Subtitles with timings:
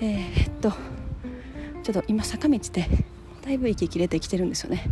[0.00, 0.70] えー、っと
[1.82, 2.86] ちょっと今坂道で
[3.44, 4.84] だいぶ息切れてきてるんですよね。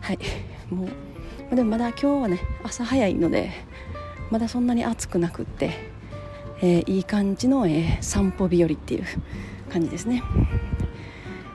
[0.00, 0.18] はい。
[0.70, 0.86] も
[1.52, 3.50] うでもまだ今日はね朝早いので
[4.30, 5.72] まだそんなに暑くなくって、
[6.62, 9.04] えー、いい感じの、えー、散歩日和っていう
[9.68, 10.22] 感じですね、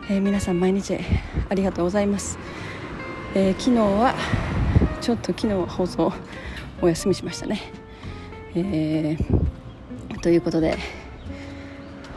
[0.10, 0.98] えー、皆さん毎日
[1.50, 2.38] ありがとうございます、
[3.34, 4.16] え昨日は
[5.00, 6.12] ちょっと昨日は放送
[6.82, 7.62] お休みしましたね、
[8.56, 9.18] え
[10.22, 10.78] ということで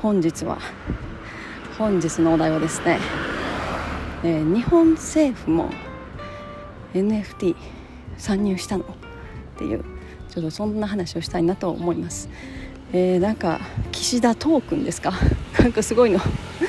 [0.02, 0.58] 本日は
[1.76, 2.98] 本日のお題はですね、
[4.24, 5.70] えー、日本政府も
[6.94, 7.54] NFT
[8.16, 8.84] 参入したの？
[8.84, 8.86] っ
[9.58, 9.84] ていう
[10.30, 12.28] ちょっとそんな話をしたいなと思います、
[12.92, 15.12] えー、なんか岸田トークンですか？
[15.58, 16.20] なんかすごいの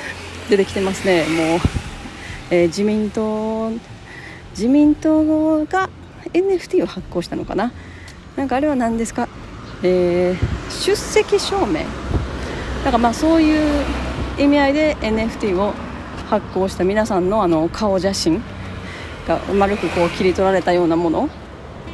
[0.50, 1.24] 出てきてますね。
[1.24, 1.60] もう、
[2.50, 3.70] えー、自民党
[4.50, 5.88] 自民党が
[6.32, 7.72] NFT を発行したのかな？
[8.36, 9.28] なんかあれは何ですか、
[9.82, 11.80] えー、出席証明
[12.80, 13.84] だからまあそういう
[14.38, 15.74] 意味合いで NFT を
[16.28, 18.42] 発行した皆さんのあの顔写真
[19.26, 21.28] が丸くこう切り取られたようなもの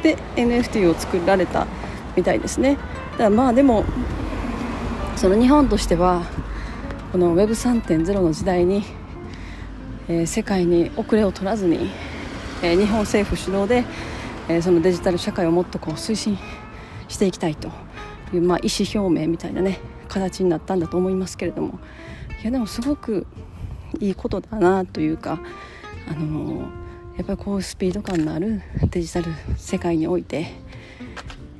[0.01, 1.67] で NFT を作られた
[2.15, 2.77] みたいですね。
[3.11, 3.83] だからまあでも
[5.17, 6.23] その日本としては
[7.11, 8.83] この Web3.0 の時代に、
[10.07, 11.89] えー、世界に遅れを取らずに、
[12.61, 13.83] えー、日本政府主導で、
[14.47, 16.37] えー、そのデジタル社会をもっとこう推進
[17.07, 17.71] していきたいと
[18.33, 19.79] いう、まあ、意思表明みたいなね
[20.19, 21.79] 形になったんだと思いますけれども。
[22.41, 23.25] いやでもすごく
[23.99, 25.39] いいことだなというか
[26.09, 26.67] あの
[27.17, 28.61] やっぱりこうスピード感のある
[28.91, 30.51] デジタル世界において、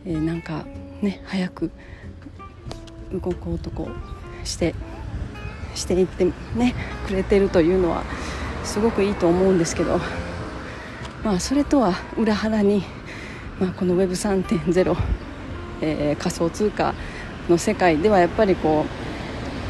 [0.06, 0.66] えー、なんか
[1.02, 1.72] ね早く
[3.12, 3.90] 動こうとこ
[4.44, 4.76] うして
[5.74, 6.26] していって
[6.56, 6.76] ね
[7.08, 8.04] くれてるというのは
[8.64, 10.00] すごくいいと思うんですけど
[11.24, 12.84] まあそれとは裏腹に、
[13.60, 14.96] まあ、この Web3.0、
[15.82, 16.94] えー、仮想通貨
[17.50, 18.86] の世界ではやっぱりこ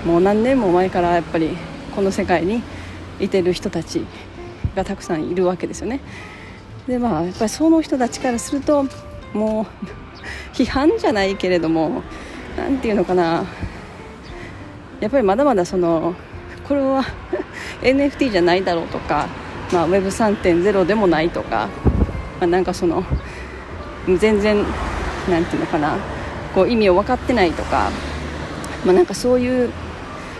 [0.05, 1.57] うもう何年も前からやっぱり
[1.95, 2.61] この世界に
[3.19, 4.05] いてる人たち
[4.75, 5.99] がたくさんいるわけですよね。
[6.87, 8.85] でまあやっぱりその人たちからすると
[9.33, 12.03] もう批判じゃないけれども
[12.55, 13.45] 何て言うのかな
[14.99, 16.15] やっぱりまだまだその
[16.67, 17.03] これは
[17.81, 19.27] NFT じゃないだろうとか、
[19.71, 21.69] まあ、Web3.0 でもないとか、
[22.39, 23.03] まあ、なんかその
[24.07, 24.63] 全然
[25.29, 25.97] 何て言うのかな
[26.53, 27.91] こう意味を分かってないとか、
[28.85, 29.71] まあ、なんかそういう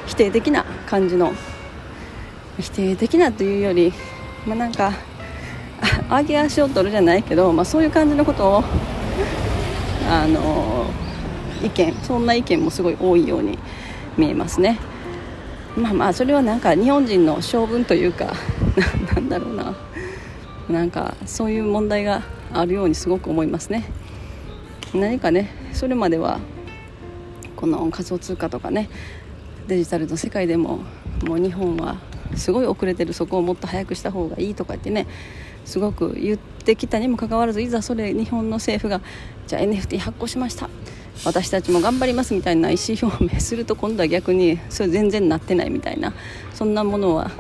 [0.06, 1.34] 否定的な感じの
[2.60, 3.94] 否定的なというより、
[4.46, 4.94] まあ、なんか
[6.10, 8.64] 上げ足を取るじゃないけど、まあ、そういう感じのことを
[10.10, 10.90] あの
[11.62, 13.58] 意見そんな意見もすごい多いように
[14.18, 14.80] 見えますね。
[15.76, 18.34] まあまあそれはなんか日本人の性分というか
[19.14, 19.76] なんだろうな
[20.70, 23.84] なんかそういう問題があるようにすごく思いますね。
[24.94, 26.40] 何かねそれまでは
[27.56, 28.90] この仮想通貨とかね
[29.68, 30.80] デジタルの世界でも
[31.26, 31.98] もう日本は
[32.36, 35.08] すごい遅れてるそこをもっと早くした方がいいとかってね
[35.66, 39.02] すごく言ってきたにもかかわらずいざそれ日本の政府が
[39.48, 40.70] じゃあ NFT 発行しました。
[41.26, 46.14] 私たちも頑張りますみたいな意思表明すると今度は逆にそれ全然なってないみたいな
[46.54, 47.32] そんなものは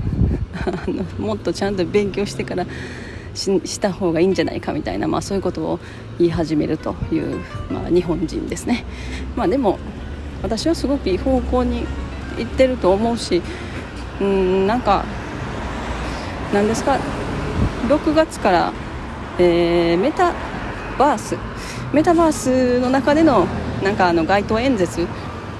[1.20, 2.66] もっとちゃんと勉強してから
[3.38, 5.80] した方がいいんじゃないかみたいな、まあ、そういうことを
[6.18, 7.38] 言い始めるという、
[7.72, 8.84] まあ、日本人ですね、
[9.36, 9.80] まあ、でも
[10.42, 11.86] 私はすごくいい方向に
[12.38, 13.42] 行ってると思うし
[14.20, 15.06] うんなんか
[16.54, 17.00] 何ですか
[17.88, 18.74] 6月から、
[19.40, 20.34] えー、メタ
[20.98, 21.38] バース
[21.94, 23.46] メタバースの中での
[23.84, 25.08] なんかあの街頭演説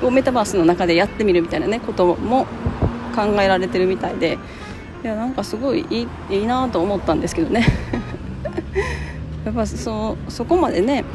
[0.02, 2.46] をメタバースの中でやってみるみたいなねことも
[3.16, 4.38] 考えられてるみたいで
[5.04, 7.66] いやなんかすごいいいいいなと思ったんですけどね。
[9.46, 11.06] やっぱそそこまでね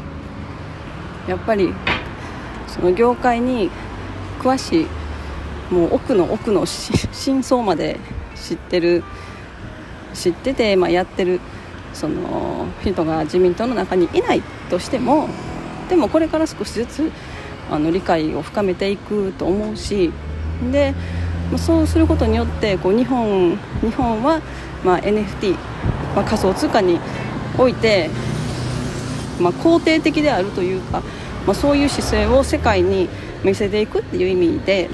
[1.27, 1.73] やっぱり
[2.67, 3.69] その業界に
[4.39, 4.87] 詳しい
[5.73, 7.99] もう奥の奥の真相まで
[8.35, 9.03] 知ってる
[10.13, 11.39] 知ってて、まあ、やってる
[11.93, 15.29] その人が自民党の中にいないとしても
[15.89, 17.11] でもこれから少しずつ
[17.69, 20.11] あの理解を深めていくと思うし
[20.71, 20.93] で
[21.57, 24.41] そうすることによってこう日本日本は、
[24.83, 25.55] まあ、NFT、
[26.15, 26.99] まあ、仮想通貨に
[27.57, 28.09] おいて、
[29.39, 31.01] まあ、肯定的であるというか、
[31.45, 33.07] まあ、そういう姿勢を世界に
[33.43, 34.89] 見せていくっていう意味で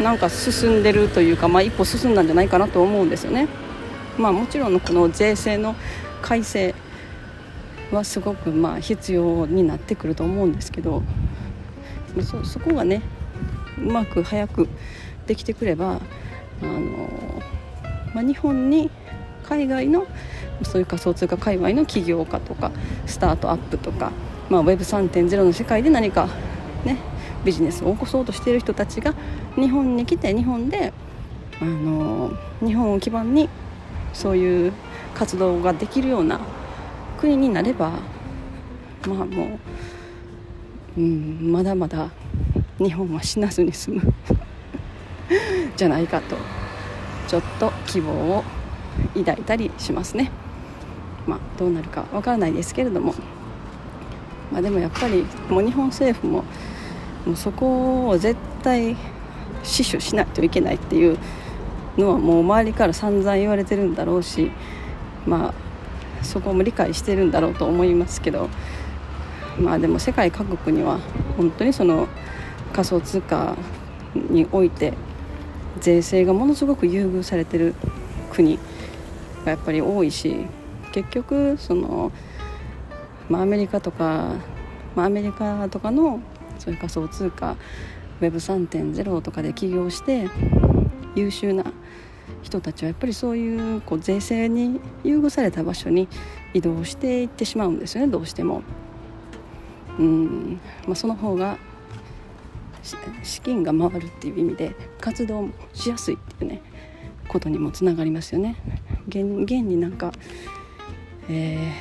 [0.00, 3.48] なんか進んでるというか、まあ、一歩進んだんじゃないかなと思うんですよね。
[4.18, 5.74] まあ、もちろんこの税制の
[6.20, 6.74] 改正
[7.90, 11.02] はすごくまあ必要になってくると思うんですけど
[12.22, 13.02] そそこがね
[13.78, 14.68] うまく早く
[15.26, 16.00] できてくれば
[16.62, 17.42] あの、
[18.14, 18.90] まあ、日本に
[19.44, 20.06] 海外の
[20.62, 22.70] そういう仮想通貨界隈の起業家とか
[23.06, 24.12] スタートアップとか、
[24.48, 26.28] まあ、Web3.0 の世界で何か、
[26.84, 26.98] ね、
[27.44, 29.14] ビジネスを起こそうとしている人たちが
[29.56, 30.92] 日本に来て日本で
[31.60, 33.48] あの日本を基盤に
[34.12, 34.72] そういう
[35.14, 36.40] 活動ができるような
[37.18, 37.90] 国になれば
[39.06, 39.58] まあも
[40.96, 42.10] う、うん、まだまだ
[42.78, 44.12] 日本は死なずに済む。
[45.76, 46.36] じゃないかと。
[47.28, 48.44] ちょっと希望を
[49.14, 50.30] 抱いたりしますね。
[51.26, 53.14] まあ、どうなるかわからないですけれども、
[54.52, 56.44] まあ、でもやっぱりもう日本政府も
[57.24, 58.94] もうそこを絶対
[59.62, 61.18] 死守しないといけないっていう
[61.96, 64.50] のはもう周りから散々言われてるんだろうし
[65.26, 65.54] まあ
[66.22, 68.48] そこも理解してるんだろうと思いますけど。
[69.58, 70.98] まあでも世界各国には
[71.36, 72.08] 本当にその
[72.74, 73.56] 仮想通貨
[74.14, 74.94] において
[75.80, 77.74] 税制がものすごく優遇されてる
[78.32, 78.58] 国
[79.44, 80.46] がやっぱり多いし
[80.92, 82.10] 結局その、
[83.28, 84.34] まあ、アメリカとか、
[84.96, 86.20] まあ、アメリカとかの
[86.58, 87.56] そういう仮想通貨
[88.20, 90.28] Web3.0 とかで起業して
[91.14, 91.64] 優秀な
[92.42, 96.08] 人たちはやっぱりそういうこう税制に優遇された場所に
[96.54, 98.62] 移動していってしまうんですよねどうしても。
[99.98, 101.56] うんまあ、その方が
[103.22, 106.62] 資金が回るっていう意味で活動もしやすいっていうね
[107.28, 108.56] ことにもつながりますよね。
[109.08, 110.12] 現現になんか、
[111.28, 111.72] え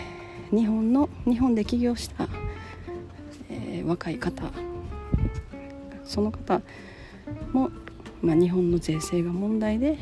[0.51, 2.27] ー、日本の日本で起業した、
[3.49, 4.51] えー、若い方
[6.05, 6.61] その方
[7.51, 7.69] も、
[8.21, 9.97] まあ、日本の税制が問題で、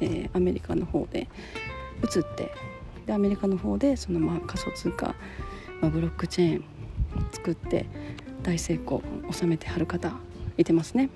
[0.00, 1.28] えー、アメリカの方で
[2.02, 2.52] 移って
[3.06, 5.14] でアメリカの方でそのまあ仮想通貨、
[5.80, 6.64] まあ、ブロックチェーン
[7.32, 7.86] 作って
[8.42, 10.12] 大成功収めてはる方
[10.58, 11.10] いてますね。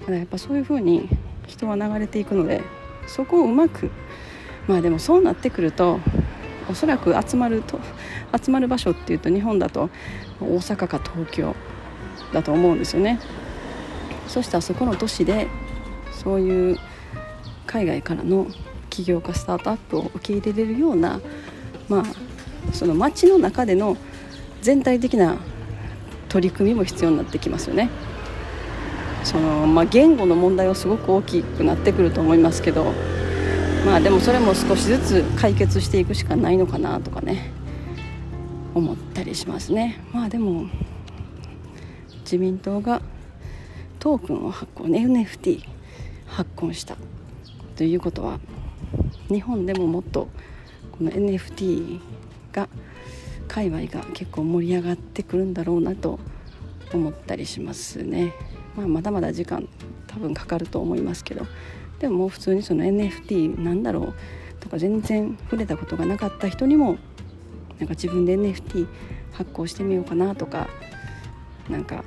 [0.00, 1.08] だからやっぱそういう風に
[1.46, 2.62] 人は流れていくので
[3.06, 3.90] そこをうまく
[4.66, 6.00] まあでもそうなってくると
[6.68, 7.78] おそらく集まると
[8.42, 9.90] 集まる場所っていうと日本だと
[10.40, 11.54] 大阪か東京
[12.32, 13.20] だと思うんですよね
[14.28, 15.48] そしたらそこの都市で
[16.12, 16.78] そういう
[17.66, 18.46] 海外からの
[18.90, 21.20] 起業家スタートアップを受け入れれるような
[21.88, 23.96] まあその街の中での
[24.60, 25.36] 全体的な
[26.32, 27.90] 取り組みも必要になってきますよね。
[29.22, 32.92] そのまあ、言語の問題はすごく大きくなってくると思いますけど
[33.86, 37.52] まあでもそれも少しずつ解決していくしかないのかなとかね
[38.74, 40.66] 思ったりしますねまあでも
[42.22, 43.00] 自民党が
[44.00, 45.62] トークンを発行、ね、NFT
[46.26, 46.96] 発行した
[47.76, 48.40] ということは
[49.28, 50.26] 日本でももっと
[50.90, 52.00] この NFT
[52.52, 52.68] が
[53.52, 56.18] 界隈が結構盛り上がってくるんだろうなと
[56.94, 58.32] 思ったりしますね。
[58.74, 59.68] まあ、まだまだ時間
[60.06, 61.46] 多分かかると思いますけど
[61.98, 64.14] でももう普通にその NFT なんだろう
[64.58, 66.96] とか全然触れたことがなかった人にも
[67.78, 68.86] なんか自分で NFT
[69.32, 70.68] 発行してみようかなとか
[71.68, 72.04] なんか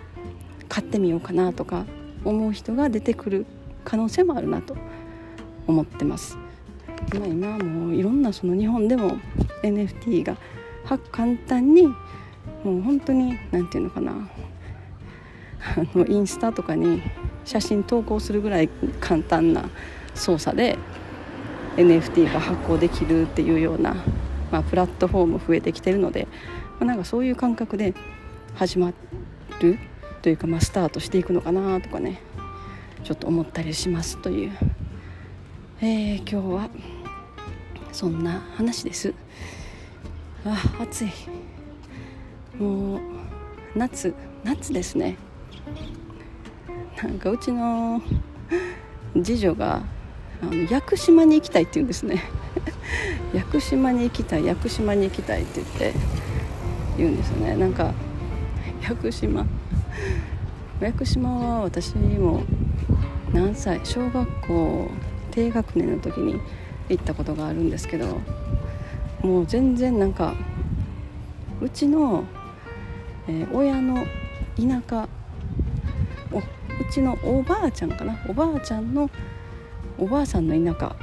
[0.67, 1.85] 買ってみようかなとか
[2.23, 3.45] 思う人が出てくる
[3.83, 4.75] 可能性もあるなと
[5.67, 6.39] 思ってます。
[7.13, 9.17] まあ、今もういろんなその日本でも
[9.61, 10.37] NFT が
[10.85, 11.87] 簡単に
[12.63, 14.29] もう本当に何て言うのかな。
[15.77, 17.01] あのインスタとかに
[17.43, 19.67] 写真投稿するぐらい簡単な
[20.13, 20.77] 操作で
[21.75, 23.95] NFT が発行できるっていうような、
[24.51, 26.27] まあ、プラットフォーム増えてきてるので、
[26.79, 27.93] まあ、なんかそういう感覚で
[28.55, 28.93] 始ま
[29.59, 29.77] る
[30.21, 32.21] というか、まあ、スタートしていくのかなとかね
[33.03, 34.57] ちょっと思ったりしますという、
[35.81, 36.69] えー、今日は
[37.91, 39.13] そんな話です。
[40.45, 41.09] あ暑い。
[42.59, 42.99] もう
[43.75, 45.17] 夏夏ですね。
[47.01, 47.99] なんかうちの
[49.15, 49.81] 次女が
[50.43, 52.23] あの屋久島に行きたいって言うんですね。
[53.33, 55.93] 屋久島に行きたい屋久島に行きたいって言って
[56.95, 57.55] 言うんですよね。
[57.57, 57.91] なんか
[58.83, 59.47] 屋久島。
[60.79, 62.43] 屋久島は私も
[63.33, 64.91] 何歳小学校
[65.31, 66.39] 低学年の時に
[66.89, 68.21] 行ったことがあるんですけど
[69.21, 70.35] もう全然なんか
[71.61, 72.23] うちの、
[73.27, 74.05] えー、親の
[74.55, 75.07] 田舎
[76.31, 76.43] おう
[76.91, 78.17] ちのおばあちゃんかな？
[78.27, 79.09] おばあちゃんの
[79.97, 80.95] おばあさんの田舎。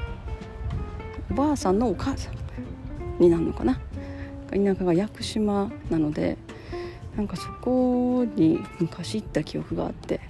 [1.31, 2.35] おばあさんのお母さん
[3.19, 3.81] になるのかな？
[4.51, 6.37] 田舎が屋久島なので
[7.17, 10.21] なんかそこに昔行った記憶があって。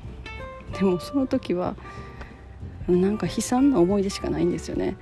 [0.78, 1.76] でもその時は
[2.88, 4.96] なんか悲惨な思い出しかないんですよね。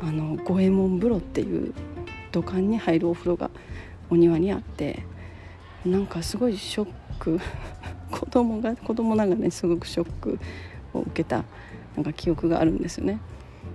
[0.00, 1.72] あの五右衛門風呂っていう
[2.32, 3.50] 土管に入るお風呂が
[4.10, 5.04] お庭にあって
[5.84, 7.40] なんかすごいショック
[8.10, 10.38] 子供が子供ながらにすごくショック
[10.92, 11.44] を受けた
[11.94, 13.20] なんか記憶があるんですよね。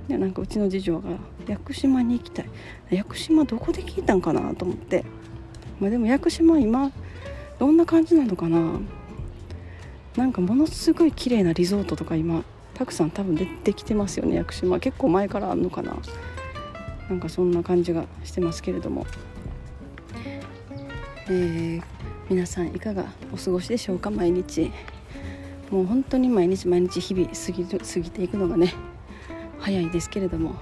[0.07, 1.09] でなんかうちの次女が
[1.47, 2.45] 「屋久島に行きたい」
[2.89, 5.05] 「屋久島どこで聞いたんかな?」と思って、
[5.79, 6.91] まあ、でも屋久島今
[7.59, 8.79] どんな感じなのかな
[10.17, 12.43] なんかものすごい綺麗なリゾートとか今
[12.79, 14.79] たくさん多分出てきてますよね屋久島。
[14.79, 15.97] 結構前からあんのかな。
[17.09, 19.05] なんかそんな感じがしてますけれども、
[21.27, 21.83] えー、
[22.29, 24.71] 皆さんいかがお過ごしでしょうか毎日。
[25.69, 28.73] もう本当に毎日毎日日々過ぎ過ぎていくのがね
[29.59, 30.55] 早いですけれども、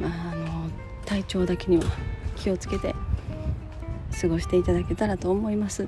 [0.00, 0.70] まあ、あの
[1.04, 1.84] 体調だけには
[2.34, 2.94] 気をつけて
[4.18, 5.86] 過ごしていただけたらと思います、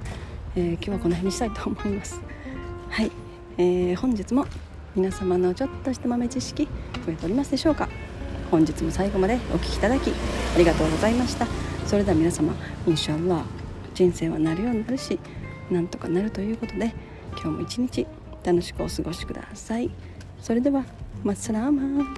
[0.56, 2.20] えー、今日はこの辺にしたいと思います。
[2.90, 3.10] はい、
[3.56, 4.44] えー、本日も
[4.94, 6.66] 皆様のちょっとした豆知識
[7.06, 7.88] 増えておりますでしょうか
[8.50, 11.46] 本日も最後までお聴きいただきありがとうございました。
[11.86, 12.54] それでは皆様
[12.86, 13.42] インシャラ
[13.94, 15.18] 人生はなるようになるし
[15.70, 16.94] なんとかなるということで
[17.32, 18.06] 今日も一日
[18.44, 19.90] 楽しくお過ごしください。
[20.40, 20.84] それでは
[21.24, 22.14] マッサラーマン